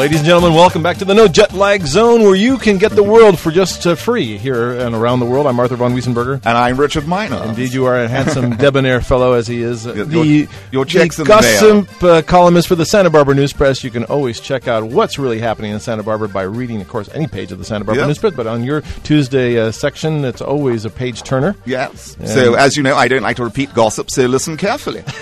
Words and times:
Ladies 0.00 0.20
and 0.20 0.26
gentlemen, 0.26 0.54
welcome 0.54 0.82
back 0.82 0.96
to 0.96 1.04
the 1.04 1.12
No 1.12 1.28
Jet 1.28 1.52
Lag 1.52 1.82
Zone, 1.82 2.22
where 2.22 2.34
you 2.34 2.56
can 2.56 2.78
get 2.78 2.92
the 2.92 3.02
world 3.02 3.38
for 3.38 3.50
just 3.50 3.86
uh, 3.86 3.94
free 3.94 4.38
here 4.38 4.72
and 4.72 4.94
around 4.94 5.20
the 5.20 5.26
world. 5.26 5.46
I'm 5.46 5.60
Arthur 5.60 5.76
von 5.76 5.92
Wiesenberger. 5.94 6.36
And 6.36 6.56
I'm 6.56 6.80
Richard 6.80 7.06
Miner. 7.06 7.44
Indeed, 7.44 7.74
you 7.74 7.84
are 7.84 8.02
a 8.02 8.08
handsome, 8.08 8.56
debonair 8.56 9.02
fellow, 9.02 9.34
as 9.34 9.46
he 9.46 9.60
is. 9.60 9.84
Your- 9.84 10.06
the 10.06 10.48
your 10.72 10.86
checks 10.86 11.16
the 11.18 11.24
in 11.24 11.28
the 11.28 11.34
mail. 11.42 11.82
gossip 11.82 12.02
uh, 12.02 12.22
columnist 12.22 12.66
for 12.68 12.76
the 12.76 12.86
Santa 12.86 13.10
Barbara 13.10 13.34
News 13.34 13.52
Press. 13.52 13.84
You 13.84 13.90
can 13.90 14.04
always 14.04 14.40
check 14.40 14.66
out 14.68 14.84
what's 14.84 15.18
really 15.18 15.38
happening 15.38 15.70
in 15.72 15.80
Santa 15.80 16.02
Barbara 16.02 16.30
by 16.30 16.44
reading, 16.44 16.80
of 16.80 16.88
course, 16.88 17.10
any 17.12 17.26
page 17.26 17.52
of 17.52 17.58
the 17.58 17.64
Santa 17.66 17.84
Barbara 17.84 18.04
Yep. 18.04 18.08
News 18.08 18.18
Press. 18.20 18.34
But 18.34 18.46
on 18.46 18.64
your 18.64 18.80
Tuesday 19.04 19.58
uh, 19.58 19.70
section, 19.70 20.24
it's 20.24 20.40
always 20.40 20.86
a 20.86 20.90
page 20.90 21.24
turner. 21.24 21.54
Yes. 21.66 22.16
So, 22.24 22.54
as 22.54 22.74
you 22.74 22.82
know, 22.82 22.96
I 22.96 23.06
don't 23.06 23.22
like 23.22 23.36
to 23.36 23.44
repeat 23.44 23.74
gossip, 23.74 24.10
so 24.10 24.24
listen 24.24 24.56
carefully. 24.56 25.04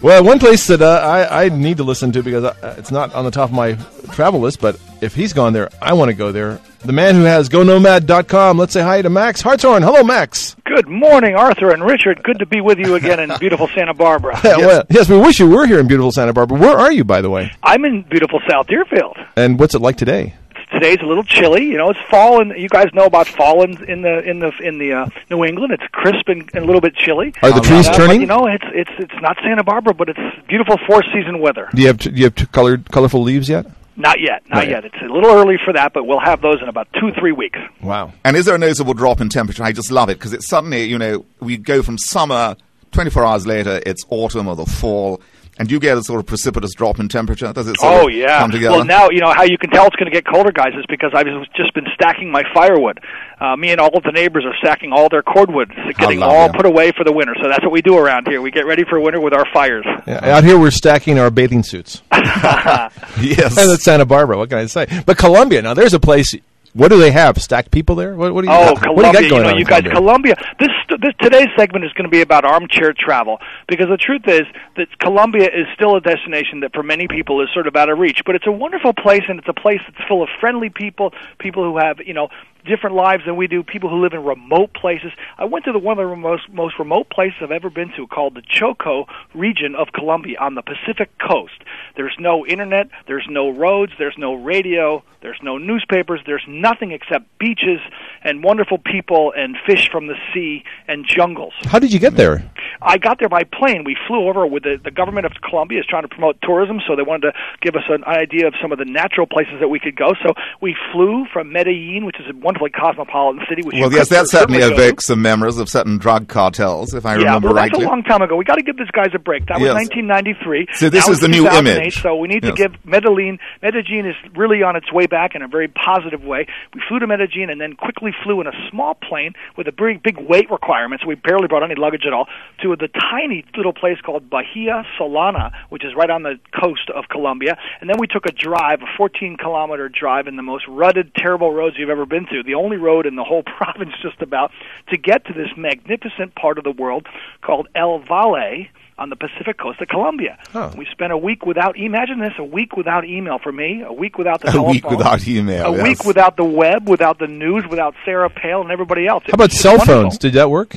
Well, 0.00 0.24
one 0.24 0.40
place 0.40 0.66
that 0.66 0.82
uh, 0.82 1.00
I, 1.04 1.44
I 1.44 1.48
need 1.48 1.76
to 1.76 1.84
listen 1.84 2.10
to 2.12 2.24
because 2.24 2.42
uh, 2.42 2.74
it's 2.76 2.90
not 2.90 3.14
on 3.14 3.24
the 3.24 3.30
top 3.32 3.50
of 3.50 3.54
my 3.54 3.72
travel 4.12 4.40
list, 4.40 4.60
but 4.60 4.78
if 5.00 5.14
he's 5.14 5.32
gone 5.32 5.52
there, 5.52 5.68
I 5.80 5.94
want 5.94 6.10
to 6.10 6.14
go 6.14 6.32
there. 6.32 6.60
The 6.84 6.92
man 6.92 7.14
who 7.14 7.22
has 7.22 7.48
GoNomad.com. 7.48 8.58
Let's 8.58 8.72
say 8.72 8.82
hi 8.82 9.02
to 9.02 9.10
Max 9.10 9.40
Hartshorne. 9.40 9.82
Hello, 9.82 10.02
Max. 10.02 10.56
Good 10.64 10.88
morning, 10.88 11.36
Arthur 11.36 11.70
and 11.70 11.84
Richard. 11.84 12.22
Good 12.24 12.38
to 12.40 12.46
be 12.46 12.60
with 12.60 12.78
you 12.78 12.94
again 12.96 13.20
in 13.20 13.30
beautiful 13.38 13.68
Santa 13.68 13.94
Barbara. 13.94 14.40
Yeah, 14.42 14.56
well, 14.58 14.84
yes, 14.90 15.08
we 15.08 15.18
wish 15.18 15.38
you 15.38 15.48
were 15.48 15.66
here 15.66 15.78
in 15.78 15.86
beautiful 15.86 16.10
Santa 16.12 16.32
Barbara. 16.32 16.58
Where 16.58 16.76
are 16.76 16.90
you, 16.90 17.04
by 17.04 17.20
the 17.20 17.30
way? 17.30 17.52
I'm 17.62 17.84
in 17.84 18.02
beautiful 18.02 18.40
South 18.48 18.66
Deerfield. 18.66 19.16
And 19.36 19.58
what's 19.58 19.74
it 19.74 19.80
like 19.80 19.96
today? 19.96 20.34
Today's 20.82 21.00
a 21.00 21.06
little 21.06 21.22
chilly. 21.22 21.64
You 21.66 21.76
know, 21.76 21.90
it's 21.90 22.00
fall, 22.10 22.40
and 22.42 22.58
you 22.60 22.68
guys 22.68 22.86
know 22.92 23.04
about 23.04 23.28
fall 23.28 23.62
in, 23.62 23.82
in 23.88 24.02
the 24.02 24.18
in 24.28 24.40
the 24.40 24.50
in 24.60 24.78
the 24.78 24.92
uh, 24.92 25.06
New 25.30 25.44
England. 25.44 25.72
It's 25.72 25.84
crisp 25.92 26.28
and, 26.28 26.40
and 26.54 26.64
a 26.64 26.66
little 26.66 26.80
bit 26.80 26.96
chilly. 26.96 27.32
Are 27.40 27.52
the 27.52 27.60
trees 27.60 27.86
Uh, 27.86 27.92
but, 27.92 27.96
turning? 27.98 28.20
you 28.20 28.26
know, 28.26 28.46
it's 28.46 28.64
it's 28.74 28.90
it's 28.98 29.22
not 29.22 29.36
Santa 29.44 29.62
Barbara, 29.62 29.94
but 29.94 30.08
it's 30.08 30.18
beautiful 30.48 30.76
four 30.88 31.04
season 31.12 31.38
weather. 31.38 31.68
Do 31.72 31.82
you 31.82 31.86
have 31.86 31.98
do 31.98 32.10
you 32.10 32.24
have 32.24 32.34
t- 32.34 32.46
colored 32.46 32.90
colorful 32.90 33.22
leaves 33.22 33.48
yet? 33.48 33.64
Not 33.94 34.18
yet, 34.20 34.42
not 34.48 34.56
Not 34.56 34.68
yet. 34.68 34.82
yet. 34.82 34.92
It's 34.92 35.02
a 35.02 35.12
little 35.12 35.30
early 35.30 35.56
for 35.64 35.72
that, 35.72 35.92
but 35.92 36.04
we'll 36.04 36.18
have 36.18 36.40
those 36.42 36.60
in 36.60 36.68
about 36.68 36.88
two 36.98 37.12
three 37.12 37.30
weeks. 37.30 37.60
Wow. 37.80 38.12
and 38.24 38.36
is 38.36 38.46
there 38.46 38.56
a 38.56 38.58
noticeable 38.58 38.94
drop 38.94 39.20
in 39.20 39.28
temperature? 39.28 39.62
I 39.62 39.70
just 39.70 39.92
love 39.92 40.08
it 40.08 40.18
because 40.18 40.32
it's 40.32 40.48
suddenly, 40.48 40.82
you 40.86 40.98
know, 40.98 41.24
we 41.38 41.58
go 41.58 41.82
from 41.82 41.96
summer, 41.96 42.56
24 42.90 43.24
hours 43.24 43.46
later, 43.46 43.80
it's 43.86 44.02
autumn 44.08 44.48
or 44.48 44.56
the 44.56 44.66
fall, 44.66 45.20
and 45.62 45.70
you 45.70 45.78
get 45.78 45.96
a 45.96 46.02
sort 46.02 46.18
of 46.18 46.26
precipitous 46.26 46.72
drop 46.74 46.98
in 46.98 47.06
temperature. 47.08 47.52
Does 47.52 47.68
it 47.68 47.78
sort 47.78 47.94
Oh 47.94 48.08
of 48.08 48.12
yeah. 48.12 48.40
come 48.40 48.50
together? 48.50 48.78
Well, 48.78 48.84
now 48.84 49.10
you 49.10 49.20
know 49.20 49.32
how 49.32 49.44
you 49.44 49.56
can 49.56 49.70
tell 49.70 49.86
it's 49.86 49.94
going 49.94 50.10
to 50.10 50.12
get 50.12 50.26
colder, 50.26 50.50
guys, 50.50 50.72
is 50.76 50.84
because 50.88 51.12
I've 51.14 51.26
just 51.54 51.72
been 51.72 51.86
stacking 51.94 52.32
my 52.32 52.42
firewood. 52.52 52.98
Uh, 53.40 53.54
me 53.54 53.70
and 53.70 53.80
all 53.80 53.96
of 53.96 54.02
the 54.02 54.10
neighbors 54.10 54.44
are 54.44 54.56
stacking 54.58 54.90
all 54.92 55.08
their 55.08 55.22
cordwood, 55.22 55.72
getting 55.98 56.18
lovely. 56.18 56.36
all 56.36 56.48
put 56.52 56.66
away 56.66 56.90
for 56.96 57.04
the 57.04 57.12
winter. 57.12 57.34
So 57.40 57.48
that's 57.48 57.62
what 57.62 57.70
we 57.70 57.80
do 57.80 57.96
around 57.96 58.26
here. 58.28 58.42
We 58.42 58.50
get 58.50 58.66
ready 58.66 58.82
for 58.84 58.98
winter 58.98 59.20
with 59.20 59.34
our 59.34 59.46
fires. 59.54 59.86
Yeah, 60.04 60.36
out 60.36 60.42
here, 60.42 60.58
we're 60.58 60.72
stacking 60.72 61.20
our 61.20 61.30
bathing 61.30 61.62
suits. 61.62 62.02
yes. 62.12 63.56
and 63.56 63.70
it's 63.70 63.84
Santa 63.84 64.04
Barbara. 64.04 64.36
What 64.36 64.48
can 64.48 64.58
I 64.58 64.66
say? 64.66 64.86
But 65.06 65.16
Colombia. 65.16 65.62
Now, 65.62 65.74
there's 65.74 65.94
a 65.94 66.00
place. 66.00 66.34
What 66.74 66.88
do 66.88 66.98
they 66.98 67.10
have? 67.10 67.36
Stacked 67.36 67.70
people 67.70 67.96
there? 67.96 68.14
What, 68.16 68.32
what 68.32 68.44
do 68.44 68.50
you? 68.50 68.56
Oh, 68.56 68.72
what 68.92 69.02
do 69.02 69.06
you 69.06 69.12
got 69.12 69.22
You, 69.24 69.30
going 69.30 69.42
know, 69.42 69.50
on 69.50 69.58
you 69.58 69.64
guys, 69.64 69.82
Colombia? 69.82 70.36
Colombia. 70.36 70.56
This, 70.58 70.68
this 71.02 71.12
today's 71.20 71.48
segment 71.56 71.84
is 71.84 71.92
going 71.92 72.04
to 72.04 72.10
be 72.10 72.22
about 72.22 72.46
armchair 72.46 72.94
travel 72.96 73.38
because 73.68 73.88
the 73.88 73.98
truth 73.98 74.22
is 74.26 74.42
that 74.76 74.88
Colombia 74.98 75.48
is 75.48 75.66
still 75.74 75.96
a 75.96 76.00
destination 76.00 76.60
that 76.60 76.72
for 76.72 76.82
many 76.82 77.08
people 77.08 77.42
is 77.42 77.48
sort 77.52 77.66
of 77.66 77.76
out 77.76 77.90
of 77.90 77.98
reach. 77.98 78.22
But 78.24 78.36
it's 78.36 78.46
a 78.46 78.52
wonderful 78.52 78.94
place, 78.94 79.22
and 79.28 79.38
it's 79.38 79.48
a 79.48 79.52
place 79.52 79.80
that's 79.86 80.08
full 80.08 80.22
of 80.22 80.30
friendly 80.40 80.70
people, 80.70 81.12
people 81.38 81.62
who 81.62 81.76
have 81.76 81.98
you 82.06 82.14
know 82.14 82.28
different 82.64 82.96
lives 82.96 83.24
than 83.26 83.36
we 83.36 83.46
do, 83.46 83.62
people 83.62 83.90
who 83.90 84.02
live 84.02 84.12
in 84.12 84.24
remote 84.24 84.72
places. 84.74 85.12
I 85.38 85.44
went 85.44 85.64
to 85.66 85.72
the 85.72 85.78
one 85.78 85.98
of 85.98 86.08
the 86.08 86.16
most 86.16 86.48
most 86.50 86.78
remote 86.78 87.10
places 87.10 87.38
I've 87.42 87.50
ever 87.50 87.70
been 87.70 87.92
to, 87.96 88.06
called 88.06 88.34
the 88.34 88.42
Choco 88.42 89.06
region 89.34 89.74
of 89.74 89.88
Colombia 89.92 90.38
on 90.40 90.54
the 90.54 90.62
Pacific 90.62 91.10
coast. 91.18 91.62
There's 91.96 92.16
no 92.18 92.46
internet, 92.46 92.88
there's 93.06 93.26
no 93.28 93.50
roads, 93.50 93.92
there's 93.98 94.16
no 94.18 94.34
radio, 94.34 95.02
there's 95.20 95.38
no 95.42 95.58
newspapers, 95.58 96.20
there's 96.26 96.44
nothing 96.48 96.92
except 96.92 97.26
beaches 97.38 97.80
and 98.22 98.42
wonderful 98.42 98.78
people 98.78 99.32
and 99.36 99.56
fish 99.66 99.88
from 99.90 100.06
the 100.06 100.16
sea 100.32 100.64
and 100.88 101.06
jungles. 101.06 101.52
How 101.64 101.78
did 101.78 101.92
you 101.92 101.98
get 101.98 102.16
there? 102.16 102.50
I 102.80 102.98
got 102.98 103.18
there 103.20 103.28
by 103.28 103.44
plane. 103.44 103.84
We 103.84 103.96
flew 104.08 104.28
over 104.28 104.46
with 104.46 104.64
the, 104.64 104.80
the 104.82 104.90
government 104.90 105.26
of 105.26 105.32
Colombia 105.48 105.80
is 105.80 105.86
trying 105.86 106.02
to 106.02 106.08
promote 106.08 106.40
tourism, 106.42 106.80
so 106.86 106.96
they 106.96 107.02
wanted 107.02 107.32
to 107.32 107.38
give 107.60 107.76
us 107.76 107.84
an 107.88 108.04
idea 108.04 108.48
of 108.48 108.54
some 108.60 108.72
of 108.72 108.78
the 108.78 108.84
natural 108.84 109.26
places 109.26 109.54
that 109.60 109.68
we 109.68 109.78
could 109.78 109.96
go. 109.96 110.14
So 110.22 110.34
we 110.60 110.76
flew 110.92 111.24
from 111.32 111.52
Medellin, 111.52 112.04
which 112.04 112.18
is 112.18 112.26
a 112.28 112.34
wonderfully 112.52 112.70
cosmopolitan 112.70 113.44
city. 113.48 113.62
Which 113.62 113.76
well, 113.78 113.92
yes, 113.92 114.08
that 114.08 114.28
certainly 114.28 114.60
evokes 114.60 115.06
some 115.06 115.22
memories 115.22 115.58
of 115.58 115.68
certain 115.68 115.98
drug 115.98 116.28
cartels, 116.28 116.94
if 116.94 117.06
I 117.06 117.12
Yeah, 117.14 117.24
remember 117.24 117.48
well, 117.48 117.54
that's 117.54 117.72
rightly. 117.72 117.84
a 117.84 117.88
long 117.88 118.02
time 118.02 118.22
ago. 118.22 118.36
We 118.36 118.44
got 118.44 118.56
to 118.56 118.62
give 118.62 118.76
this 118.76 118.90
guys 118.92 119.10
a 119.14 119.18
break. 119.18 119.46
That 119.46 119.58
was 119.60 119.68
Yes. 119.68 119.74
1993. 119.74 120.66
So 120.74 120.88
this 120.90 121.06
Now 121.06 121.12
is 121.12 121.20
the 121.20 121.28
new 121.28 121.48
image. 121.48 122.02
So 122.02 122.16
we 122.16 122.28
need 122.28 122.42
to 122.42 122.52
give 122.52 122.74
Medellin. 122.84 123.38
Medellin 123.62 124.06
is 124.06 124.16
really 124.36 124.62
on 124.62 124.76
its 124.76 124.92
way 124.92 125.06
back 125.06 125.34
in 125.34 125.42
a 125.42 125.48
very 125.48 125.68
positive 125.68 126.22
way. 126.24 126.46
We 126.74 126.82
flew 126.88 126.98
to 126.98 127.06
Medellin 127.06 127.50
and 127.50 127.60
then 127.60 127.74
quickly 127.74 128.12
flew 128.22 128.40
in 128.40 128.46
a 128.46 128.52
small 128.70 128.94
plane 128.94 129.32
with 129.56 129.66
a 129.68 129.72
big, 129.72 130.02
big 130.02 130.18
weight 130.18 130.50
requirement. 130.50 131.00
So 131.02 131.08
we 131.08 131.14
barely 131.14 131.48
brought 131.48 131.62
any 131.62 131.74
luggage 131.74 132.04
at 132.06 132.12
all 132.12 132.26
to 132.62 132.76
the 132.76 132.88
tiny 132.88 133.44
little 133.56 133.72
place 133.72 133.98
called 134.04 134.28
Bahia 134.28 134.84
Solano, 134.98 135.50
which 135.70 135.84
is 135.84 135.92
right 135.96 136.10
on 136.10 136.22
the 136.22 136.38
coast 136.60 136.90
of 136.94 137.08
Colombia. 137.08 137.56
And 137.80 137.88
then 137.88 137.96
we 137.98 138.06
took 138.06 138.26
a 138.26 138.32
drive, 138.32 138.82
a 138.82 138.86
14 138.96 139.36
kilometer 139.36 139.88
drive 139.88 140.26
in 140.26 140.36
the 140.36 140.42
most 140.42 140.64
rutted, 140.68 141.14
terrible 141.14 141.52
roads 141.52 141.76
you've 141.78 141.90
ever 141.90 142.06
been 142.06 142.26
to. 142.42 142.46
The 142.46 142.54
only 142.54 142.76
road 142.76 143.06
in 143.06 143.16
the 143.16 143.24
whole 143.24 143.42
province, 143.58 143.92
just 144.02 144.20
about, 144.20 144.50
to 144.90 144.98
get 144.98 145.24
to 145.26 145.32
this 145.32 145.48
magnificent 145.56 146.34
part 146.34 146.58
of 146.58 146.64
the 146.64 146.72
world 146.72 147.06
called 147.42 147.68
El 147.74 148.00
Valle 148.00 148.66
on 148.98 149.10
the 149.10 149.16
Pacific 149.16 149.58
coast 149.58 149.80
of 149.80 149.88
Colombia. 149.88 150.38
Huh. 150.52 150.72
We 150.76 150.86
spent 150.90 151.12
a 151.12 151.16
week 151.16 151.44
without. 151.44 151.76
Imagine 151.76 152.20
this: 152.20 152.32
a 152.38 152.44
week 152.44 152.76
without 152.76 153.04
email 153.04 153.38
for 153.38 153.52
me, 153.52 153.82
a 153.82 153.92
week 153.92 154.18
without 154.18 154.40
the 154.40 154.48
A 154.50 154.52
telephone, 154.52 154.72
week 154.72 154.90
without 154.90 155.26
email, 155.26 155.66
a 155.74 155.76
yes. 155.76 155.82
week 155.82 156.04
without 156.04 156.36
the 156.36 156.44
web, 156.44 156.88
without 156.88 157.18
the 157.18 157.26
news, 157.26 157.64
without 157.68 157.94
Sarah 158.04 158.30
Palin 158.30 158.64
and 158.66 158.70
everybody 158.72 159.06
else. 159.06 159.24
It 159.26 159.30
How 159.30 159.34
about 159.34 159.52
cell 159.52 159.72
wonderful. 159.78 160.02
phones? 160.02 160.18
Did 160.18 160.34
that 160.34 160.50
work? 160.50 160.76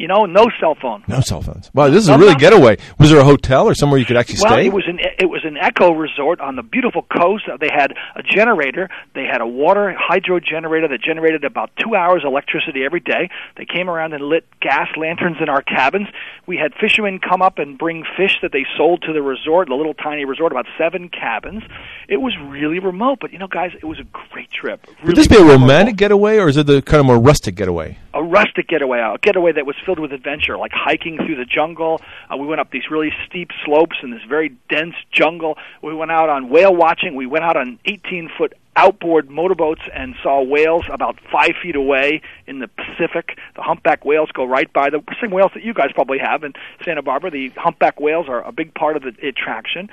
You 0.00 0.08
know, 0.08 0.24
no 0.24 0.46
cell 0.58 0.74
phone. 0.80 1.04
No 1.08 1.20
cell 1.20 1.42
phones. 1.42 1.70
Wow, 1.74 1.90
this 1.90 2.04
is 2.04 2.08
No, 2.08 2.14
a 2.14 2.18
really 2.18 2.34
getaway. 2.36 2.78
Was 2.98 3.10
there 3.10 3.20
a 3.20 3.24
hotel 3.24 3.66
or 3.68 3.74
somewhere 3.74 3.98
you 3.98 4.06
could 4.06 4.16
actually 4.16 4.38
Well, 4.42 4.52
stay? 4.54 4.66
it 4.66 4.72
was 4.72 4.84
an 4.88 4.98
it 5.18 5.26
was 5.28 5.42
an 5.44 5.58
eco 5.58 5.92
resort 5.92 6.40
on 6.40 6.56
the 6.56 6.62
beautiful 6.62 7.02
coast. 7.02 7.44
They 7.60 7.68
had 7.70 7.92
a 8.16 8.22
generator. 8.22 8.88
They 9.14 9.24
had 9.30 9.42
a 9.42 9.46
water 9.46 9.94
hydro 9.98 10.40
generator 10.40 10.88
that 10.88 11.02
generated 11.02 11.44
about 11.44 11.68
two 11.76 11.94
hours 11.94 12.22
electricity 12.24 12.82
every 12.82 13.00
day. 13.00 13.28
They 13.58 13.66
came 13.66 13.90
around 13.90 14.14
and 14.14 14.24
lit 14.24 14.46
gas 14.62 14.88
lanterns 14.96 15.36
in 15.38 15.50
our 15.50 15.60
cabins. 15.60 16.08
We 16.46 16.56
had 16.56 16.72
fishermen 16.80 17.18
come 17.18 17.42
up 17.42 17.58
and 17.58 17.76
bring 17.76 18.04
fish 18.16 18.38
that 18.40 18.52
they 18.52 18.64
sold 18.78 19.02
to 19.02 19.12
the 19.12 19.20
resort, 19.20 19.68
the 19.68 19.74
little 19.74 19.92
tiny 19.94 20.24
resort, 20.24 20.50
about 20.50 20.66
seven 20.78 21.10
cabins. 21.10 21.62
It 22.08 22.22
was 22.22 22.34
really 22.48 22.78
remote, 22.78 23.18
but 23.20 23.32
you 23.34 23.38
know, 23.38 23.48
guys, 23.48 23.72
it 23.74 23.84
was 23.84 23.98
a 24.00 24.04
great 24.32 24.50
trip. 24.50 24.86
Would 25.04 25.16
this 25.16 25.28
be 25.28 25.36
a 25.36 25.44
romantic 25.44 25.96
getaway, 25.96 26.38
or 26.38 26.48
is 26.48 26.56
it 26.56 26.66
the 26.66 26.80
kind 26.80 27.00
of 27.00 27.06
more 27.06 27.18
rustic 27.20 27.54
getaway? 27.54 27.98
a 28.12 28.22
rustic 28.24 28.66
getaway, 28.66 28.98
a 28.98 29.16
getaway 29.22 29.52
that 29.52 29.64
was 29.66 29.76
filled 29.90 29.98
with 29.98 30.12
adventure, 30.12 30.56
like 30.56 30.70
hiking 30.72 31.16
through 31.16 31.34
the 31.34 31.44
jungle. 31.44 32.00
Uh, 32.32 32.36
we 32.36 32.46
went 32.46 32.60
up 32.60 32.70
these 32.70 32.88
really 32.90 33.10
steep 33.26 33.50
slopes 33.64 33.96
in 34.04 34.10
this 34.10 34.22
very 34.28 34.50
dense 34.68 34.94
jungle. 35.10 35.58
We 35.82 35.92
went 35.92 36.12
out 36.12 36.28
on 36.28 36.48
whale 36.48 36.74
watching. 36.74 37.16
We 37.16 37.26
went 37.26 37.44
out 37.44 37.56
on 37.56 37.80
18 37.84 38.30
foot 38.38 38.52
outboard 38.76 39.28
motorboats 39.28 39.82
and 39.92 40.14
saw 40.22 40.42
whales 40.42 40.84
about 40.92 41.18
five 41.32 41.52
feet 41.60 41.74
away 41.74 42.22
in 42.46 42.60
the 42.60 42.68
Pacific. 42.68 43.36
The 43.56 43.62
humpback 43.62 44.04
whales 44.04 44.30
go 44.32 44.44
right 44.44 44.72
by 44.72 44.90
the 44.90 45.02
same 45.20 45.32
whales 45.32 45.50
that 45.54 45.64
you 45.64 45.74
guys 45.74 45.90
probably 45.92 46.18
have 46.18 46.44
in 46.44 46.52
Santa 46.84 47.02
Barbara. 47.02 47.32
The 47.32 47.48
humpback 47.56 48.00
whales 48.00 48.28
are 48.28 48.46
a 48.46 48.52
big 48.52 48.72
part 48.74 48.96
of 48.96 49.02
the 49.02 49.12
attraction. 49.26 49.88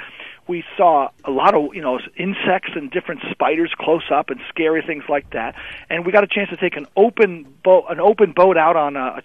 We 0.48 0.64
saw 0.78 1.10
a 1.26 1.32
lot 1.32 1.56
of 1.56 1.76
you 1.76 1.82
know 1.82 2.00
insects 2.16 2.72
and 2.76 2.90
different 2.92 3.22
spiders 3.32 3.74
close 3.78 4.10
up 4.12 4.30
and 4.30 4.40
scary 4.48 4.82
things 4.82 5.04
like 5.10 5.32
that. 5.32 5.56
And 5.90 6.06
we 6.06 6.12
got 6.12 6.24
a 6.24 6.28
chance 6.28 6.50
to 6.52 6.58
take 6.58 6.78
an 6.78 6.86
open 6.96 7.46
boat, 7.64 7.86
an 7.90 8.00
open 8.00 8.32
boat 8.32 8.58
out 8.58 8.76
on 8.78 8.96
a, 8.96 9.18
a 9.18 9.22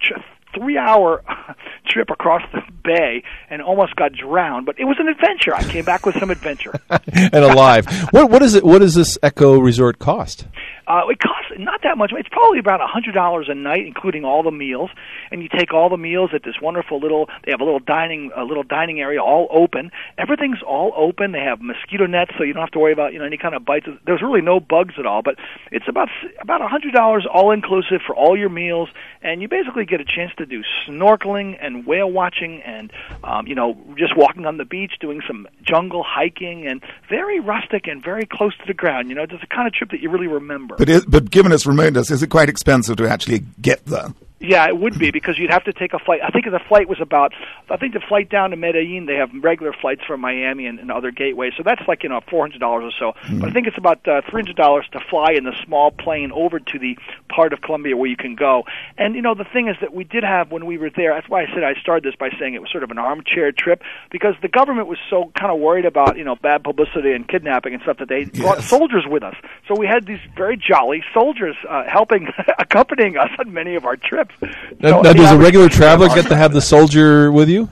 tr- 0.52 0.60
three-hour 0.60 1.24
trip 1.88 2.10
across 2.10 2.42
the 2.52 2.60
bay, 2.84 3.22
and 3.50 3.62
almost 3.62 3.96
got 3.96 4.12
drowned. 4.12 4.66
But 4.66 4.78
it 4.78 4.84
was 4.84 4.96
an 4.98 5.08
adventure. 5.08 5.54
I 5.54 5.62
came 5.64 5.84
back 5.84 6.06
with 6.06 6.18
some 6.18 6.30
adventure. 6.30 6.80
and 6.90 7.34
alive. 7.34 7.86
what 8.10 8.30
what 8.30 8.42
is 8.42 8.54
it? 8.54 8.64
What 8.64 8.78
does 8.80 8.94
this 8.94 9.18
eco 9.22 9.58
resort 9.58 9.98
cost? 9.98 10.46
Uh, 10.86 11.02
it 11.08 11.18
costs 11.18 11.52
not 11.58 11.82
that 11.82 11.96
much. 11.96 12.12
It's 12.12 12.28
probably 12.28 12.58
about 12.58 12.80
a 12.80 12.86
hundred 12.86 13.14
dollars 13.14 13.46
a 13.48 13.54
night, 13.54 13.86
including 13.86 14.24
all 14.24 14.42
the 14.42 14.50
meals. 14.50 14.90
And 15.30 15.42
you 15.42 15.48
take 15.48 15.72
all 15.72 15.88
the 15.88 15.96
meals 15.96 16.30
at 16.34 16.42
this 16.42 16.60
wonderful 16.60 16.98
little. 16.98 17.28
They 17.44 17.52
have 17.52 17.60
a 17.60 17.64
little 17.64 17.80
dining, 17.80 18.30
a 18.36 18.44
little 18.44 18.62
dining 18.62 19.00
area, 19.00 19.22
all 19.22 19.48
open. 19.50 19.90
Everything's 20.18 20.62
all 20.62 20.92
open. 20.96 21.32
They 21.32 21.40
have 21.40 21.60
mosquito 21.60 22.06
nets, 22.06 22.32
so 22.36 22.44
you 22.44 22.52
don't 22.52 22.62
have 22.62 22.72
to 22.72 22.78
worry 22.78 22.92
about 22.92 23.12
you 23.12 23.18
know 23.18 23.24
any 23.24 23.36
kind 23.36 23.54
of 23.54 23.64
bites. 23.64 23.86
There's 24.06 24.22
really 24.22 24.40
no 24.40 24.60
bugs 24.60 24.94
at 24.98 25.06
all. 25.06 25.22
But 25.22 25.36
it's 25.70 25.86
about 25.88 26.08
about 26.40 26.60
a 26.60 26.68
hundred 26.68 26.94
dollars 26.94 27.26
all 27.32 27.50
inclusive 27.52 28.00
for 28.06 28.14
all 28.14 28.36
your 28.36 28.50
meals, 28.50 28.88
and 29.22 29.40
you 29.40 29.48
basically 29.48 29.84
get 29.84 30.00
a 30.00 30.04
chance 30.04 30.32
to 30.38 30.46
do 30.46 30.62
snorkeling 30.86 31.56
and 31.60 31.86
whale 31.86 32.10
watching, 32.10 32.62
and 32.62 32.92
um, 33.24 33.46
you 33.46 33.54
know 33.54 33.78
just 33.96 34.16
walking 34.16 34.46
on 34.46 34.56
the 34.56 34.64
beach, 34.64 34.94
doing 35.00 35.20
some 35.26 35.46
jungle 35.62 36.02
hiking, 36.02 36.66
and 36.66 36.82
very 37.08 37.40
rustic 37.40 37.86
and 37.86 38.02
very 38.02 38.26
close 38.26 38.56
to 38.56 38.64
the 38.66 38.74
ground. 38.74 39.08
You 39.08 39.14
know, 39.14 39.26
just 39.26 39.40
the 39.40 39.46
kind 39.46 39.66
of 39.66 39.74
trip 39.74 39.90
that 39.90 40.00
you 40.00 40.10
really 40.10 40.26
remember. 40.26 40.71
But, 40.78 40.88
is, 40.88 41.04
but 41.06 41.30
given 41.30 41.52
its 41.52 41.66
remoteness, 41.66 42.10
is 42.10 42.22
it 42.22 42.28
quite 42.28 42.48
expensive 42.48 42.96
to 42.96 43.08
actually 43.08 43.40
get 43.60 43.84
there? 43.86 44.12
Yeah, 44.42 44.66
it 44.66 44.78
would 44.78 44.98
be 44.98 45.10
because 45.18 45.38
you'd 45.38 45.50
have 45.50 45.64
to 45.64 45.72
take 45.72 45.92
a 45.92 45.98
flight. 45.98 46.20
I 46.22 46.30
think 46.30 46.44
the 46.44 46.60
flight 46.68 46.88
was 46.88 47.00
about. 47.00 47.32
I 47.70 47.76
think 47.76 47.94
the 47.94 48.00
flight 48.00 48.28
down 48.28 48.50
to 48.50 48.56
Medellin. 48.56 49.06
They 49.06 49.16
have 49.16 49.30
regular 49.42 49.72
flights 49.72 50.02
from 50.06 50.20
Miami 50.20 50.66
and, 50.66 50.78
and 50.78 50.90
other 50.90 51.10
gateways, 51.10 51.52
so 51.56 51.62
that's 51.62 51.82
like 51.88 52.02
you 52.02 52.08
know 52.08 52.20
four 52.28 52.44
hundred 52.44 52.60
dollars 52.60 52.92
or 52.92 52.98
so. 52.98 53.18
Mm-hmm. 53.20 53.40
But 53.40 53.50
I 53.50 53.52
think 53.52 53.66
it's 53.66 53.78
about 53.78 54.06
uh, 54.06 54.22
three 54.28 54.42
hundred 54.42 54.56
dollars 54.56 54.86
to 54.92 55.00
fly 55.10 55.32
in 55.32 55.44
the 55.44 55.54
small 55.64 55.90
plane 55.90 56.32
over 56.32 56.58
to 56.58 56.78
the 56.78 56.96
part 57.28 57.52
of 57.52 57.60
Colombia 57.62 57.96
where 57.96 58.08
you 58.08 58.16
can 58.16 58.34
go. 58.34 58.64
And 58.98 59.14
you 59.14 59.22
know 59.22 59.34
the 59.34 59.46
thing 59.52 59.68
is 59.68 59.76
that 59.80 59.94
we 59.94 60.04
did 60.04 60.24
have 60.24 60.50
when 60.50 60.66
we 60.66 60.78
were 60.78 60.90
there. 60.90 61.14
That's 61.14 61.28
why 61.28 61.42
I 61.42 61.46
said 61.54 61.64
I 61.64 61.74
started 61.80 62.04
this 62.04 62.16
by 62.18 62.30
saying 62.38 62.54
it 62.54 62.60
was 62.60 62.70
sort 62.70 62.84
of 62.84 62.90
an 62.90 62.98
armchair 62.98 63.52
trip 63.52 63.82
because 64.10 64.34
the 64.42 64.48
government 64.48 64.88
was 64.88 64.98
so 65.08 65.32
kind 65.38 65.52
of 65.52 65.58
worried 65.58 65.86
about 65.86 66.18
you 66.18 66.24
know 66.24 66.36
bad 66.36 66.64
publicity 66.64 67.12
and 67.12 67.28
kidnapping 67.28 67.74
and 67.74 67.82
stuff 67.82 67.98
that 67.98 68.08
they 68.08 68.24
brought 68.24 68.62
soldiers 68.62 69.04
with 69.08 69.22
us. 69.22 69.36
So 69.68 69.78
we 69.78 69.86
had 69.86 70.06
these 70.06 70.20
very 70.36 70.56
jolly 70.56 71.02
soldiers 71.14 71.56
uh, 71.68 71.84
helping, 71.88 72.28
accompanying 72.58 73.16
us 73.16 73.30
on 73.38 73.52
many 73.52 73.74
of 73.74 73.84
our 73.84 73.96
trips. 73.96 74.31
Now, 74.40 74.48
So, 74.90 75.02
now 75.02 75.12
does 75.12 75.30
a 75.30 75.38
regular 75.38 75.68
traveler 75.68 76.08
get 76.08 76.26
to 76.26 76.36
have 76.36 76.52
the 76.52 76.60
soldier 76.60 77.30
with 77.30 77.48
you? 77.48 77.68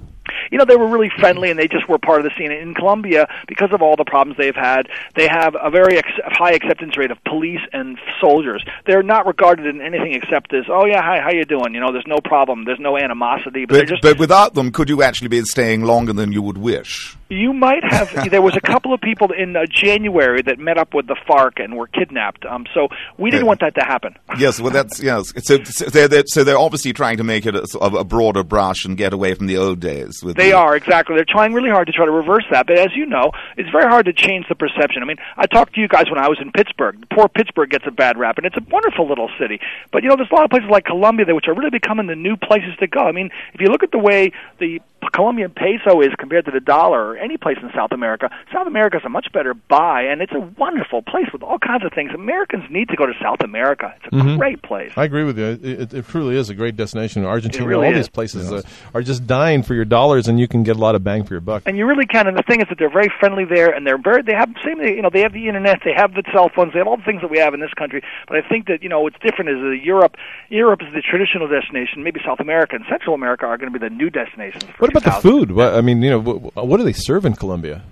You 0.50 0.58
know, 0.58 0.64
they 0.64 0.76
were 0.76 0.88
really 0.88 1.10
friendly 1.18 1.50
and 1.50 1.58
they 1.58 1.68
just 1.68 1.88
were 1.88 1.98
part 1.98 2.20
of 2.20 2.24
the 2.24 2.30
scene. 2.38 2.50
In 2.52 2.74
Colombia, 2.74 3.26
because 3.48 3.70
of 3.72 3.82
all 3.82 3.96
the 3.96 4.04
problems 4.04 4.36
they've 4.38 4.54
had, 4.54 4.88
they 5.16 5.28
have 5.28 5.54
a 5.60 5.70
very 5.70 5.98
ex- 5.98 6.08
high 6.24 6.52
acceptance 6.52 6.96
rate 6.96 7.10
of 7.10 7.22
police 7.24 7.60
and 7.72 7.98
soldiers. 8.20 8.64
They're 8.86 9.02
not 9.02 9.26
regarded 9.26 9.66
in 9.66 9.80
anything 9.80 10.12
except 10.14 10.52
as, 10.54 10.64
oh 10.68 10.86
yeah, 10.86 11.02
hi, 11.02 11.20
how 11.20 11.30
you 11.30 11.44
doing? 11.44 11.74
You 11.74 11.80
know, 11.80 11.92
there's 11.92 12.06
no 12.06 12.18
problem, 12.22 12.64
there's 12.64 12.80
no 12.80 12.96
animosity, 12.98 13.64
but, 13.66 13.78
But, 13.80 13.88
just 13.88 14.02
but 14.02 14.18
without 14.18 14.54
them, 14.54 14.72
could 14.72 14.88
you 14.88 15.02
actually 15.02 15.28
be 15.28 15.42
staying 15.42 15.82
longer 15.82 16.12
than 16.12 16.32
you 16.32 16.42
would 16.42 16.58
wish? 16.58 17.16
You 17.28 17.52
might 17.52 17.84
have. 17.84 18.10
there 18.30 18.42
was 18.42 18.56
a 18.56 18.60
couple 18.60 18.92
of 18.92 19.00
people 19.00 19.28
in 19.30 19.54
uh, 19.54 19.60
January 19.70 20.42
that 20.42 20.58
met 20.58 20.78
up 20.78 20.94
with 20.94 21.06
the 21.06 21.16
FARC 21.28 21.62
and 21.62 21.76
were 21.76 21.86
kidnapped. 21.86 22.44
Um, 22.44 22.66
so 22.74 22.88
we 23.18 23.30
didn't 23.30 23.44
Yeah. 23.44 23.48
want 23.48 23.60
that 23.60 23.74
to 23.76 23.82
happen. 23.84 24.16
Yes, 24.38 24.58
well, 24.60 24.70
that's 24.72 25.02
yes. 25.02 25.32
So, 25.44 25.62
so 25.64 25.84
they're, 25.90 26.08
they're 26.08 26.22
so 26.26 26.44
they're 26.44 26.58
obviously 26.58 26.92
trying 26.94 27.18
to 27.18 27.24
make 27.24 27.44
it 27.44 27.54
a, 27.54 27.66
a 27.78 28.04
broader 28.04 28.42
brush 28.42 28.86
and 28.86 28.96
get 28.96 29.12
away 29.12 29.34
from 29.34 29.46
the 29.48 29.58
old 29.58 29.80
days. 29.80 30.22
With 30.22 30.36
They 30.40 30.50
the, 30.50 30.56
are 30.56 30.76
exactly. 30.76 31.16
They're 31.16 31.24
trying 31.24 31.52
really 31.52 31.70
hard 31.70 31.86
to 31.86 31.92
try 31.92 32.04
to 32.06 32.10
reverse 32.10 32.44
that. 32.50 32.66
But 32.66 32.78
as 32.78 32.94
you 32.94 33.06
know, 33.06 33.32
it's 33.56 33.70
very 33.70 33.88
hard 33.88 34.06
to 34.06 34.12
change 34.12 34.46
the 34.48 34.54
perception. 34.54 35.02
I 35.02 35.06
mean, 35.06 35.18
I 35.36 35.46
talked 35.46 35.74
to 35.74 35.80
you 35.80 35.88
guys 35.88 36.10
when 36.10 36.18
I 36.18 36.28
was 36.28 36.38
in 36.40 36.50
Pittsburgh. 36.52 37.04
Poor 37.12 37.28
Pittsburgh 37.28 37.70
gets 37.70 37.84
a 37.86 37.90
bad 37.90 38.18
rap, 38.18 38.38
and 38.38 38.46
it's 38.46 38.56
a 38.56 38.64
wonderful 38.70 39.08
little 39.08 39.30
city. 39.38 39.60
But 39.92 40.02
you 40.02 40.08
know, 40.08 40.16
there's 40.16 40.30
a 40.30 40.34
lot 40.34 40.44
of 40.44 40.50
places 40.50 40.70
like 40.70 40.84
Colombia 40.84 41.26
there 41.26 41.34
which 41.34 41.48
are 41.48 41.54
really 41.54 41.70
becoming 41.70 42.06
the 42.06 42.16
new 42.16 42.36
places 42.36 42.74
to 42.80 42.86
go. 42.86 43.00
I 43.00 43.12
mean, 43.12 43.30
if 43.52 43.60
you 43.60 43.68
look 43.68 43.82
at 43.82 43.92
the 43.92 43.98
way 43.98 44.32
the 44.58 44.80
Colombian 45.12 45.50
peso 45.50 46.00
is 46.00 46.08
compared 46.18 46.44
to 46.44 46.50
the 46.50 46.60
dollar 46.60 47.10
or 47.10 47.16
any 47.16 47.36
place 47.36 47.56
in 47.62 47.70
South 47.74 47.92
America, 47.92 48.30
South 48.52 48.66
America 48.66 48.96
is 48.98 49.02
a 49.04 49.08
much 49.08 49.32
better 49.32 49.54
buy, 49.54 50.02
and 50.02 50.22
it's 50.22 50.32
a 50.32 50.40
wonderful 50.58 51.02
place 51.02 51.26
with 51.32 51.42
all 51.42 51.58
kinds 51.58 51.84
of 51.84 51.92
things. 51.92 52.10
Americans 52.14 52.64
need 52.70 52.88
to 52.88 52.96
go 52.96 53.06
to 53.06 53.12
South 53.22 53.40
America. 53.42 53.92
It's 53.96 54.06
a 54.06 54.20
Mm-hmm. 54.20 54.36
great 54.38 54.60
place. 54.62 54.92
I 54.96 55.04
agree 55.04 55.24
with 55.24 55.38
you. 55.38 55.44
It, 55.46 55.64
it, 55.64 55.94
it 55.94 56.08
truly 56.08 56.36
is 56.36 56.50
a 56.50 56.54
great 56.54 56.76
destination. 56.76 57.24
Argentina, 57.24 57.66
really 57.66 57.86
all 57.86 57.92
is. 57.92 57.98
these 58.00 58.08
places 58.08 58.52
uh, 58.52 58.62
are 58.92 59.02
just 59.02 59.26
dying 59.26 59.62
for 59.62 59.74
your 59.74 59.84
dollars, 59.86 60.28
and 60.28 60.38
you 60.38 60.46
can 60.46 60.62
get 60.62 60.76
a 60.76 60.78
lot 60.78 60.94
of 60.94 61.02
bang 61.02 61.24
for 61.24 61.32
your 61.34 61.40
buck. 61.40 61.62
and 61.66 61.76
you 61.78 61.86
really 61.86 62.04
can. 62.06 62.26
And 62.26 62.36
the 62.36 62.42
thing 62.42 62.60
is 62.60 62.68
that 62.68 62.78
they're 62.78 62.90
very 62.90 63.10
friendly 63.18 63.44
there, 63.46 63.70
and 63.70 63.86
they're 63.86 63.96
very 63.98 64.22
they 64.22 64.34
have 64.34 64.50
same 64.64 64.80
you 64.80 65.00
know 65.00 65.08
they 65.10 65.20
have 65.22 65.32
the 65.32 65.46
internet, 65.48 65.80
they 65.84 65.94
have 65.94 66.12
the 66.12 66.22
cell 66.32 66.50
phones, 66.54 66.72
they 66.74 66.78
have 66.80 66.86
all 66.88 66.96
the 66.98 67.02
things 67.04 67.22
that 67.22 67.30
we 67.30 67.38
have 67.38 67.54
in 67.54 67.60
this 67.60 67.72
country. 67.74 68.02
But 68.28 68.36
I 68.36 68.46
think 68.46 68.66
that 68.66 68.82
you 68.82 68.88
know 68.90 69.00
what's 69.00 69.18
different 69.20 69.50
is 69.50 69.56
that 69.56 69.78
Europe 69.82 70.16
Europe 70.50 70.82
is 70.82 70.92
the 70.92 71.00
traditional 71.00 71.48
destination. 71.48 72.02
Maybe 72.02 72.20
South 72.24 72.40
America 72.40 72.76
and 72.76 72.84
Central 72.90 73.14
America 73.14 73.46
are 73.46 73.56
going 73.56 73.72
to 73.72 73.78
be 73.78 73.82
the 73.82 73.94
new 73.94 74.10
destinations. 74.10 74.64
For 74.76 74.88
What 74.94 75.02
about 75.02 75.22
the 75.22 75.28
food? 75.28 75.52
What, 75.52 75.74
I 75.74 75.80
mean, 75.80 76.02
you 76.02 76.10
know, 76.10 76.18
what, 76.20 76.66
what 76.66 76.76
do 76.78 76.84
they 76.84 76.92
serve 76.92 77.24
in 77.24 77.34
Colombia? 77.34 77.82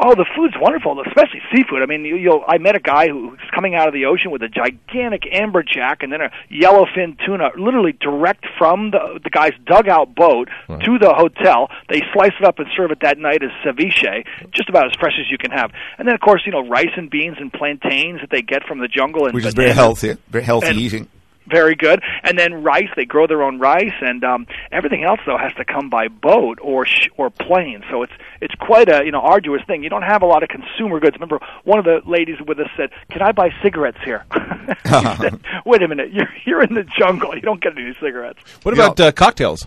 Oh, 0.00 0.14
the 0.14 0.26
food's 0.36 0.54
wonderful, 0.60 1.00
especially 1.06 1.40
seafood. 1.52 1.82
I 1.82 1.86
mean, 1.86 2.04
you, 2.04 2.14
you'll. 2.16 2.44
I 2.46 2.58
met 2.58 2.76
a 2.76 2.80
guy 2.80 3.08
who's 3.08 3.38
coming 3.52 3.74
out 3.74 3.88
of 3.88 3.94
the 3.94 4.04
ocean 4.04 4.30
with 4.30 4.42
a 4.42 4.48
gigantic 4.48 5.22
amberjack 5.32 6.02
and 6.04 6.12
then 6.12 6.20
a 6.20 6.30
yellowfin 6.52 7.18
tuna, 7.26 7.50
literally 7.58 7.92
direct 7.92 8.46
from 8.58 8.92
the 8.92 9.18
the 9.24 9.30
guy's 9.30 9.54
dugout 9.66 10.14
boat 10.14 10.48
to 10.68 10.98
the 11.00 11.12
hotel. 11.14 11.68
They 11.88 12.02
slice 12.12 12.30
it 12.38 12.44
up 12.46 12.60
and 12.60 12.68
serve 12.76 12.92
it 12.92 12.98
that 13.02 13.18
night 13.18 13.42
as 13.42 13.50
ceviche, 13.64 14.24
just 14.52 14.68
about 14.68 14.86
as 14.86 14.92
fresh 15.00 15.14
as 15.18 15.30
you 15.32 15.38
can 15.38 15.50
have. 15.50 15.72
And 15.98 16.06
then, 16.06 16.14
of 16.14 16.20
course, 16.20 16.42
you 16.46 16.52
know, 16.52 16.66
rice 16.68 16.94
and 16.96 17.10
beans 17.10 17.38
and 17.40 17.52
plantains 17.52 18.20
that 18.20 18.30
they 18.30 18.42
get 18.42 18.62
from 18.68 18.78
the 18.78 18.88
jungle, 18.88 19.24
and 19.24 19.34
which 19.34 19.46
is 19.46 19.54
very 19.54 19.72
healthy, 19.72 20.14
very 20.28 20.44
healthy 20.44 20.68
And- 20.68 20.78
eating. 20.78 21.08
Very 21.50 21.74
good. 21.74 22.02
And 22.24 22.38
then 22.38 22.62
rice, 22.62 22.88
they 22.96 23.04
grow 23.04 23.26
their 23.26 23.42
own 23.42 23.58
rice, 23.58 23.92
and 24.00 24.22
um, 24.24 24.46
everything 24.72 25.04
else 25.04 25.20
though 25.26 25.38
has 25.38 25.52
to 25.54 25.64
come 25.64 25.88
by 25.90 26.08
boat 26.08 26.58
or 26.62 26.86
sh- 26.86 27.08
or 27.16 27.30
plane. 27.30 27.82
So 27.90 28.02
it's 28.02 28.12
it's 28.40 28.54
quite 28.56 28.88
a 28.88 29.04
you 29.04 29.12
know 29.12 29.20
arduous 29.20 29.62
thing. 29.66 29.82
You 29.82 29.90
don't 29.90 30.02
have 30.02 30.22
a 30.22 30.26
lot 30.26 30.42
of 30.42 30.48
consumer 30.48 31.00
goods. 31.00 31.16
Remember, 31.16 31.38
one 31.64 31.78
of 31.78 31.84
the 31.84 32.00
ladies 32.06 32.36
with 32.46 32.58
us 32.58 32.68
said, 32.76 32.90
"Can 33.10 33.22
I 33.22 33.32
buy 33.32 33.50
cigarettes 33.62 33.98
here?" 34.04 34.24
She 34.68 35.16
said, 35.16 35.40
Wait 35.66 35.82
a 35.82 35.88
minute, 35.88 36.12
you're 36.12 36.28
you're 36.44 36.62
in 36.62 36.74
the 36.74 36.84
jungle. 36.98 37.34
You 37.34 37.40
don't 37.40 37.60
get 37.62 37.76
any 37.76 37.94
cigarettes. 38.00 38.38
What 38.62 38.76
Yeah. 38.76 38.84
about 38.86 39.00
uh, 39.00 39.12
cocktails? 39.12 39.66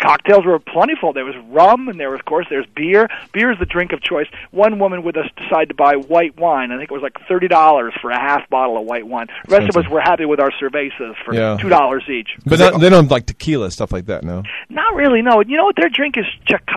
Cocktails 0.00 0.44
were 0.46 0.58
plentiful. 0.58 1.12
There 1.12 1.24
was 1.24 1.34
rum, 1.50 1.88
and 1.88 2.00
there 2.00 2.10
was, 2.10 2.20
of 2.20 2.26
course, 2.26 2.46
there's 2.48 2.66
beer. 2.74 3.08
Beer 3.32 3.52
is 3.52 3.58
the 3.58 3.66
drink 3.66 3.92
of 3.92 4.00
choice. 4.00 4.26
One 4.50 4.78
woman 4.78 5.02
with 5.02 5.16
us 5.16 5.26
decided 5.36 5.68
to 5.68 5.74
buy 5.74 5.94
white 5.96 6.38
wine. 6.38 6.72
I 6.72 6.78
think 6.78 6.90
it 6.90 6.94
was 6.94 7.02
like 7.02 7.16
thirty 7.28 7.48
dollars 7.48 7.92
for 8.00 8.10
a 8.10 8.18
half 8.18 8.48
bottle 8.48 8.78
of 8.78 8.84
white 8.86 9.06
wine. 9.06 9.26
The 9.46 9.56
rest 9.58 9.68
of 9.68 9.76
us 9.76 9.90
were 9.90 10.00
happy 10.00 10.24
with 10.24 10.40
our 10.40 10.50
cervezas 10.52 11.14
for 11.24 11.34
Yeah. 11.34 11.56
two 11.60 11.68
dollars 11.68 12.04
each. 12.08 12.30
But 12.46 12.58
not, 12.58 12.80
they 12.80 12.88
don't 12.88 13.10
like 13.10 13.26
tequila 13.26 13.70
stuff 13.70 13.92
like 13.92 14.06
that. 14.06 14.24
No. 14.24 14.42
Not 14.68 14.94
really. 14.94 15.22
No. 15.22 15.40
You 15.40 15.56
know 15.56 15.64
what 15.64 15.76
their 15.76 15.88
drink 15.90 16.16
is? 16.16 16.24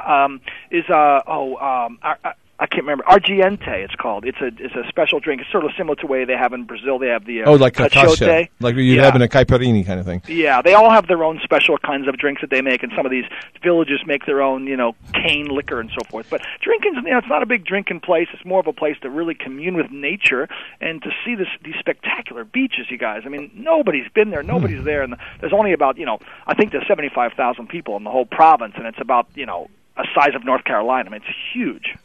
Um, 0.08 0.42
is 0.70 0.84
uh 0.90 1.22
oh 1.28 1.56
um 1.58 2.00
I, 2.04 2.16
I, 2.24 2.34
I 2.60 2.68
can't 2.68 2.84
remember. 2.84 3.04
Argente. 3.06 3.68
It's 3.84 3.96
called. 3.96 4.26
It's 4.26 4.38
a 4.40 4.46
it's 4.64 4.76
a 4.76 4.88
special 4.88 5.20
drink. 5.20 5.42
It's 5.42 5.52
sort 5.52 5.66
of 5.66 5.72
similar 5.76 5.96
to 5.96 6.02
the 6.02 6.08
way 6.08 6.24
they 6.24 6.38
have 6.38 6.54
in 6.54 6.66
Brazil. 6.66 7.00
They 7.00 7.08
have 7.08 7.26
the 7.26 7.42
uh, 7.44 7.50
Oh, 7.50 7.56
like 7.56 7.74
cachote. 7.74 8.16
cachaça, 8.16 8.50
like 8.60 8.76
you 8.76 8.84
yeah. 8.84 9.04
have 9.04 9.16
in 9.16 9.22
a 9.24 9.28
caipirinha 9.28 9.86
kind 9.86 10.00
of 10.00 10.06
thing. 10.06 10.22
Yeah, 10.28 10.62
they 10.62 10.74
all 10.76 10.92
have 10.92 11.08
their 11.08 11.24
own 11.24 11.40
special 11.44 11.78
kinds 11.80 12.08
of 12.08 12.16
drinks 12.18 12.42
that 12.42 12.52
they 12.52 12.62
make, 12.62 12.84
and 12.84 12.92
some 12.96 13.06
of 13.06 13.12
these 13.12 13.26
villages 13.64 14.02
make 14.06 14.26
their 14.28 14.42
own, 14.42 14.68
you 14.68 14.78
know, 14.78 14.96
cane 15.14 15.48
liquor 15.48 15.80
and 15.80 15.90
so 15.90 16.06
forth. 16.10 16.30
But 16.30 16.42
drinking, 16.62 16.94
you 16.96 17.02
know, 17.12 17.18
it's 17.18 17.28
not 17.28 17.42
a 17.42 17.48
big 17.48 17.66
drinking 17.66 18.02
place. 18.02 18.28
It's 18.34 18.46
more 18.46 18.60
of 18.60 18.68
a 18.68 18.74
place 18.74 18.98
to 19.02 19.10
really 19.10 19.34
commune 19.34 19.76
with 19.76 19.90
nature 19.92 20.48
and 20.80 21.02
to 21.02 21.10
see 21.26 21.34
this 21.36 21.48
these 21.64 21.76
spectacular 21.80 22.44
beaches. 22.46 22.86
You 22.90 23.00
guys, 23.00 23.24
I 23.26 23.30
mean, 23.30 23.50
nobody's 23.56 24.10
been 24.14 24.30
there, 24.30 24.44
nobody's 24.44 24.84
there, 24.84 25.02
and 25.02 25.16
there's 25.42 25.54
only 25.54 25.74
about, 25.74 25.98
you 25.98 26.06
know, 26.06 26.20
I 26.46 26.54
think 26.54 26.72
there's 26.72 26.88
75,000 26.88 27.68
people 27.68 27.98
in 27.98 28.04
the 28.04 28.12
whole 28.12 28.26
province, 28.28 28.76
and 28.78 28.86
it's 28.86 29.02
about, 29.02 29.28
you 29.34 29.48
know, 29.48 29.70
a 29.98 30.04
size 30.16 30.36
of 30.36 30.46
North 30.46 30.64
Carolina. 30.66 31.10
I 31.10 31.12
mean, 31.14 31.22
it's 31.26 31.36
huge. 31.54 31.96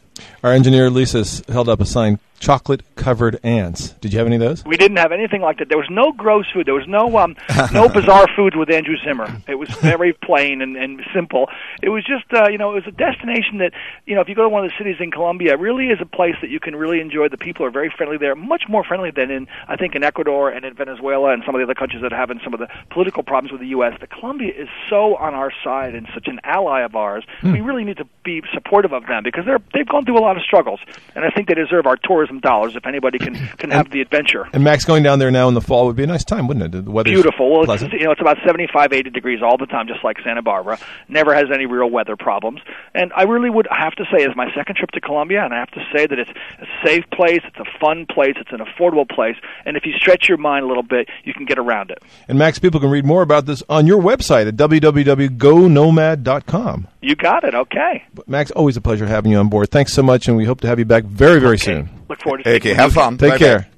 Our 0.42 0.52
engineer 0.52 0.90
Lisa 0.90 1.24
held 1.50 1.68
up 1.68 1.80
a 1.80 1.86
sign: 1.86 2.18
"Chocolate 2.38 2.82
covered 2.94 3.38
ants." 3.42 3.90
Did 4.00 4.12
you 4.12 4.18
have 4.18 4.26
any 4.26 4.36
of 4.36 4.40
those? 4.40 4.64
We 4.64 4.76
didn't 4.76 4.98
have 4.98 5.12
anything 5.12 5.40
like 5.40 5.58
that. 5.58 5.68
There 5.68 5.78
was 5.78 5.88
no 5.90 6.12
gross 6.12 6.46
food. 6.52 6.66
There 6.66 6.74
was 6.74 6.88
no 6.88 7.18
um, 7.18 7.36
no 7.72 7.88
bizarre 7.98 8.26
foods 8.34 8.56
with 8.56 8.70
Andrew 8.70 8.96
Zimmern. 9.04 9.42
It 9.48 9.56
was 9.56 9.68
very 9.70 10.12
plain 10.22 10.62
and, 10.62 10.76
and 10.76 11.00
simple. 11.14 11.48
It 11.82 11.88
was 11.88 12.04
just 12.04 12.24
uh, 12.32 12.48
you 12.48 12.58
know 12.58 12.72
it 12.72 12.74
was 12.74 12.86
a 12.86 12.96
destination 12.96 13.58
that 13.58 13.72
you 14.06 14.14
know 14.14 14.20
if 14.20 14.28
you 14.28 14.34
go 14.34 14.42
to 14.42 14.48
one 14.48 14.64
of 14.64 14.70
the 14.70 14.76
cities 14.78 14.96
in 15.00 15.10
Colombia, 15.10 15.52
it 15.52 15.60
really 15.60 15.86
is 15.86 15.98
a 16.00 16.06
place 16.06 16.36
that 16.40 16.50
you 16.50 16.60
can 16.60 16.76
really 16.76 17.00
enjoy. 17.00 17.28
The 17.28 17.36
people 17.36 17.64
are 17.66 17.70
very 17.70 17.92
friendly 17.94 18.18
there, 18.18 18.34
much 18.34 18.64
more 18.68 18.84
friendly 18.84 19.10
than 19.10 19.30
in 19.30 19.48
I 19.66 19.76
think 19.76 19.94
in 19.94 20.04
Ecuador 20.04 20.50
and 20.50 20.64
in 20.64 20.74
Venezuela 20.74 21.32
and 21.32 21.42
some 21.44 21.54
of 21.54 21.60
the 21.60 21.64
other 21.64 21.74
countries 21.74 22.02
that 22.02 22.12
are 22.12 22.16
having 22.16 22.40
some 22.44 22.54
of 22.54 22.60
the 22.60 22.68
political 22.90 23.22
problems 23.22 23.52
with 23.52 23.60
the 23.60 23.68
U.S. 23.68 23.94
The 24.00 24.06
Colombia 24.06 24.52
is 24.56 24.68
so 24.88 25.16
on 25.16 25.34
our 25.34 25.52
side 25.64 25.94
and 25.94 26.06
such 26.14 26.28
an 26.28 26.40
ally 26.44 26.82
of 26.82 26.94
ours. 26.94 27.24
We 27.42 27.60
really 27.60 27.84
need 27.84 27.96
to 27.96 28.06
be 28.24 28.42
supportive 28.52 28.92
of 28.92 29.06
them 29.06 29.22
because 29.24 29.44
they're 29.44 29.60
they've 29.72 29.88
gone 29.88 30.04
through 30.04 30.18
a 30.18 30.20
lot 30.20 30.36
of 30.36 30.42
struggles, 30.42 30.80
and 31.14 31.24
I 31.24 31.30
think 31.30 31.48
they 31.48 31.54
deserve 31.54 31.86
our 31.86 31.96
tourism 31.96 32.27
dollars 32.40 32.76
if 32.76 32.86
anybody 32.86 33.18
can 33.18 33.34
can 33.58 33.70
have 33.70 33.90
the 33.90 34.00
adventure. 34.00 34.46
And 34.52 34.62
Max 34.62 34.84
going 34.84 35.02
down 35.02 35.18
there 35.18 35.30
now 35.30 35.48
in 35.48 35.54
the 35.54 35.60
fall 35.60 35.86
would 35.86 35.96
be 35.96 36.04
a 36.04 36.06
nice 36.06 36.24
time, 36.24 36.46
wouldn't 36.46 36.74
it? 36.74 36.84
The 36.84 36.90
weather 36.90 37.10
Beautiful. 37.10 37.50
Well, 37.50 37.70
it's, 37.72 37.82
you 37.92 38.04
know, 38.04 38.12
it's 38.12 38.20
about 38.20 38.36
75, 38.46 38.92
80 38.92 39.10
degrees 39.10 39.40
all 39.42 39.56
the 39.56 39.66
time, 39.66 39.88
just 39.88 40.04
like 40.04 40.18
Santa 40.22 40.42
Barbara. 40.42 40.78
Never 41.08 41.34
has 41.34 41.46
any 41.52 41.66
real 41.66 41.90
weather 41.90 42.16
problems. 42.16 42.60
And 42.94 43.12
I 43.16 43.22
really 43.22 43.50
would 43.50 43.66
have 43.70 43.94
to 43.96 44.04
say, 44.04 44.22
it's 44.24 44.36
my 44.36 44.52
second 44.54 44.76
trip 44.76 44.90
to 44.92 45.00
Colombia, 45.00 45.44
and 45.44 45.52
I 45.54 45.58
have 45.58 45.70
to 45.72 45.84
say 45.94 46.06
that 46.06 46.18
it's 46.18 46.30
a 46.60 46.66
safe 46.84 47.04
place, 47.12 47.40
it's 47.44 47.58
a 47.58 47.64
fun 47.80 48.06
place, 48.06 48.34
it's 48.36 48.52
an 48.52 48.58
affordable 48.60 49.08
place, 49.08 49.36
and 49.64 49.76
if 49.76 49.86
you 49.86 49.92
stretch 49.94 50.28
your 50.28 50.38
mind 50.38 50.64
a 50.64 50.68
little 50.68 50.82
bit, 50.82 51.08
you 51.24 51.32
can 51.32 51.44
get 51.46 51.58
around 51.58 51.90
it. 51.90 52.02
And 52.28 52.38
Max, 52.38 52.58
people 52.58 52.80
can 52.80 52.90
read 52.90 53.04
more 53.06 53.22
about 53.22 53.46
this 53.46 53.62
on 53.68 53.86
your 53.86 54.00
website 54.02 54.46
at 54.48 54.56
www.gonomad.com. 54.56 56.88
You 57.00 57.14
got 57.14 57.44
it. 57.44 57.54
Okay. 57.54 58.04
But 58.14 58.28
Max, 58.28 58.50
always 58.50 58.76
a 58.76 58.80
pleasure 58.80 59.06
having 59.06 59.30
you 59.32 59.38
on 59.38 59.48
board. 59.48 59.70
Thanks 59.70 59.92
so 59.92 60.02
much, 60.02 60.26
and 60.28 60.36
we 60.36 60.44
hope 60.44 60.60
to 60.62 60.66
have 60.66 60.78
you 60.78 60.84
back 60.84 61.04
very, 61.04 61.40
very 61.40 61.54
Okay. 61.54 61.64
soon. 61.64 61.88
Look 62.08 62.20
forward 62.20 62.44
to 62.44 62.54
Okay, 62.56 62.74
have 62.74 62.92
fun. 62.92 63.18
Take 63.18 63.30
Bye-bye. 63.32 63.38
care. 63.38 63.68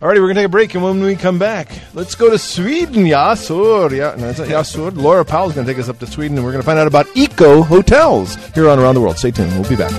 All 0.00 0.08
righty, 0.08 0.20
we're 0.20 0.26
going 0.26 0.34
to 0.36 0.40
take 0.42 0.46
a 0.46 0.50
break, 0.50 0.74
and 0.74 0.84
when 0.84 1.02
we 1.02 1.16
come 1.16 1.38
back, 1.38 1.70
let's 1.94 2.14
go 2.14 2.28
to 2.28 2.38
Sweden. 2.38 3.04
Yasur. 3.04 3.90
Yeah, 3.96 4.14
no, 4.20 4.28
it's 4.28 4.38
not 4.38 4.48
Yasur. 4.48 4.94
Laura 4.94 5.24
Powell's 5.24 5.54
going 5.54 5.66
to 5.66 5.72
take 5.72 5.80
us 5.80 5.88
up 5.88 5.98
to 6.00 6.06
Sweden, 6.06 6.36
and 6.36 6.44
we're 6.44 6.52
going 6.52 6.62
to 6.62 6.66
find 6.66 6.78
out 6.78 6.86
about 6.86 7.06
eco 7.14 7.62
hotels 7.62 8.36
here 8.54 8.68
on 8.68 8.78
Around 8.78 8.96
the 8.96 9.00
World. 9.00 9.16
Stay 9.18 9.30
tuned. 9.30 9.52
We'll 9.58 9.68
be 9.68 9.76
back. 9.76 9.92